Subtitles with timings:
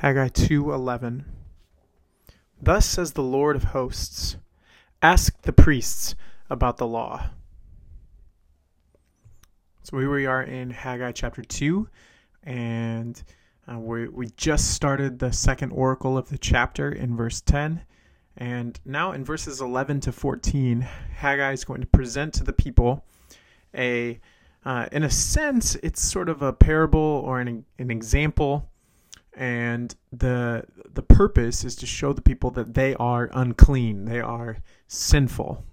[0.00, 1.26] Haggai 2:11
[2.58, 4.38] Thus says the Lord of hosts
[5.02, 6.14] ask the priests
[6.48, 7.28] about the law.
[9.82, 11.86] So here we are in Haggai chapter 2
[12.44, 13.22] and
[13.70, 17.82] uh, we we just started the second oracle of the chapter in verse 10
[18.38, 20.80] and now in verses 11 to 14
[21.16, 23.04] Haggai is going to present to the people
[23.74, 24.18] a
[24.64, 28.69] uh, in a sense it's sort of a parable or an, an example
[29.34, 34.58] and the the purpose is to show the people that they are unclean, they are
[34.88, 35.64] sinful.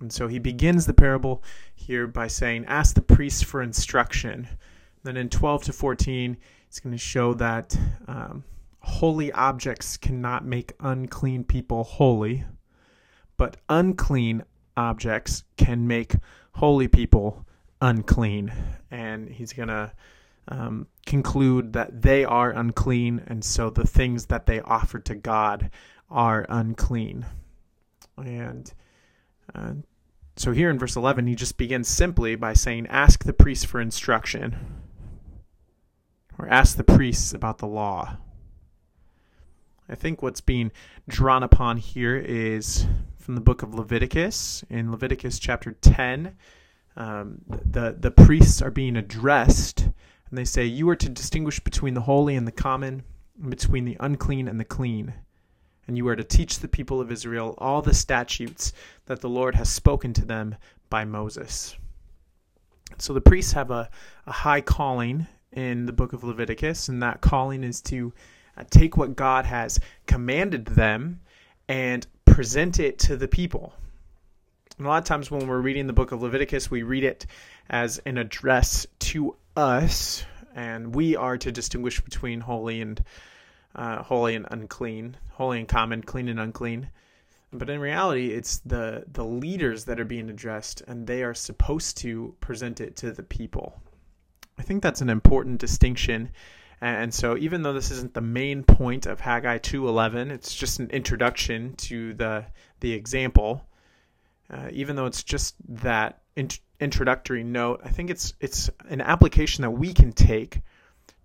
[0.00, 1.42] And so he begins the parable
[1.74, 4.46] here by saying, Ask the priests for instruction.
[5.02, 6.36] Then in 12 to 14,
[6.68, 8.44] he's going to show that um,
[8.80, 12.44] holy objects cannot make unclean people holy,
[13.36, 14.44] but unclean
[14.76, 16.14] objects can make
[16.52, 17.46] holy people
[17.80, 18.52] unclean.
[18.90, 19.92] And he's going to
[20.48, 25.70] um, conclude that they are unclean, and so the things that they offer to God
[26.10, 27.26] are unclean.
[28.16, 28.72] And
[29.54, 29.72] uh,
[30.36, 33.80] so here in verse 11, he just begins simply by saying, Ask the priests for
[33.80, 34.56] instruction,
[36.38, 38.18] or ask the priests about the law.
[39.88, 40.72] I think what's being
[41.08, 42.86] drawn upon here is
[43.18, 44.64] from the book of Leviticus.
[44.68, 46.36] In Leviticus chapter 10,
[46.96, 49.88] um, the, the priests are being addressed
[50.28, 53.02] and they say, You are to distinguish between the holy and the common,
[53.40, 55.14] and between the unclean and the clean.
[55.86, 58.72] And you are to teach the people of Israel all the statutes
[59.06, 60.56] that the Lord has spoken to them
[60.90, 61.76] by Moses.
[62.98, 63.88] So the priests have a,
[64.26, 68.12] a high calling in the book of Leviticus, and that calling is to
[68.56, 71.20] uh, take what God has commanded them
[71.68, 73.74] and present it to the people.
[74.78, 77.24] A lot of times when we're reading the book of Leviticus, we read it
[77.70, 80.22] as an address to us,
[80.54, 83.02] and we are to distinguish between holy and
[83.74, 86.90] uh, holy and unclean, holy and common, clean and unclean.
[87.54, 91.96] But in reality, it's the the leaders that are being addressed, and they are supposed
[91.98, 93.80] to present it to the people.
[94.58, 96.32] I think that's an important distinction.
[96.82, 100.90] And so, even though this isn't the main point of Haggai 2:11, it's just an
[100.90, 102.44] introduction to the
[102.80, 103.66] the example.
[104.50, 109.62] Uh, even though it's just that int- introductory note, I think it's it's an application
[109.62, 110.60] that we can take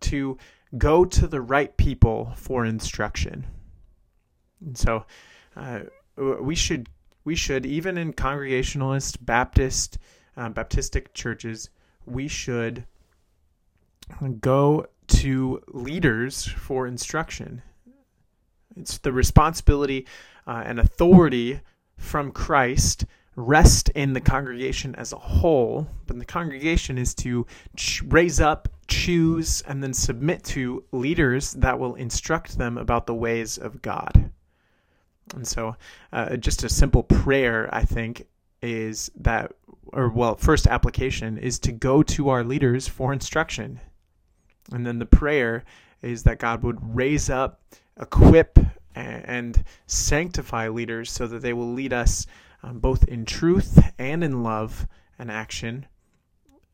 [0.00, 0.38] to
[0.78, 3.46] go to the right people for instruction.
[4.64, 5.04] And so
[5.56, 5.80] uh,
[6.16, 6.88] we should
[7.24, 9.98] we should even in Congregationalist Baptist
[10.36, 11.70] uh, Baptistic churches
[12.06, 12.86] we should
[14.40, 17.62] go to leaders for instruction.
[18.76, 20.06] It's the responsibility
[20.46, 21.60] uh, and authority
[22.00, 23.04] from Christ
[23.36, 27.46] rest in the congregation as a whole, but the congregation is to
[27.76, 33.14] ch- raise up, choose, and then submit to leaders that will instruct them about the
[33.14, 34.30] ways of God.
[35.34, 35.76] And so,
[36.12, 38.26] uh, just a simple prayer, I think,
[38.62, 39.52] is that,
[39.92, 43.80] or well, first application is to go to our leaders for instruction.
[44.72, 45.64] And then the prayer
[46.02, 47.60] is that God would raise up,
[48.00, 48.58] equip,
[48.94, 52.26] and sanctify leaders so that they will lead us
[52.62, 54.86] um, both in truth and in love
[55.18, 55.86] and action,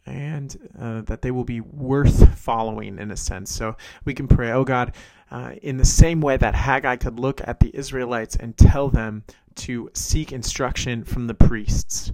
[0.04, 3.52] and uh, that they will be worth following in a sense.
[3.52, 4.94] So we can pray, oh God,
[5.30, 9.24] uh, in the same way that Haggai could look at the Israelites and tell them
[9.56, 12.12] to seek instruction from the priests.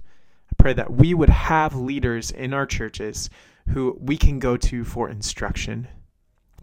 [0.51, 3.29] I pray that we would have leaders in our churches
[3.69, 5.87] who we can go to for instruction.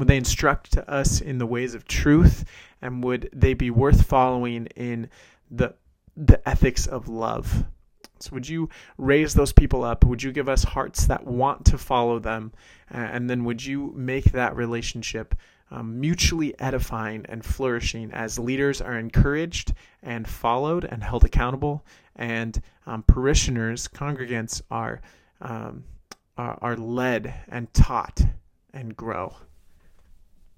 [0.00, 2.46] Would they instruct us in the ways of truth?
[2.80, 5.10] And would they be worth following in
[5.50, 5.74] the
[6.16, 7.64] the ethics of love.
[8.18, 10.04] So, would you raise those people up?
[10.04, 12.52] Would you give us hearts that want to follow them?
[12.90, 15.34] and then, would you make that relationship
[15.70, 21.84] um, mutually edifying and flourishing as leaders are encouraged and followed and held accountable,
[22.16, 25.02] and um, parishioners, congregants are,
[25.42, 25.84] um,
[26.38, 28.22] are, are led and taught
[28.72, 29.36] and grow?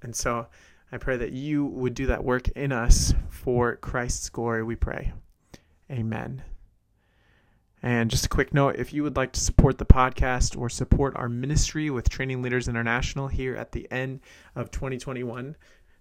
[0.02, 0.46] And so,
[0.94, 5.12] I pray that you would do that work in us for Christ's glory, we pray.
[5.90, 6.42] Amen.
[7.82, 11.16] And just a quick note if you would like to support the podcast or support
[11.16, 14.20] our ministry with Training Leaders International here at the end
[14.54, 15.56] of 2021,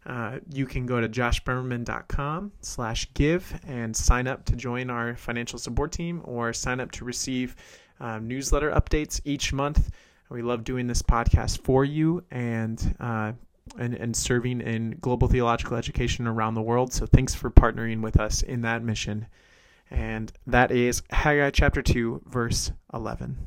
[0.06, 5.58] uh, you can go to joshberman.com slash give and sign up to join our financial
[5.58, 7.56] support team or sign up to receive
[8.00, 9.90] uh, newsletter updates each month.
[10.30, 13.34] We love doing this podcast for you and, uh,
[13.78, 16.94] and, and serving in global theological education around the world.
[16.94, 19.28] So thanks for partnering with us in that mission
[19.92, 23.38] and that is Haggai chapter 2, verse 11.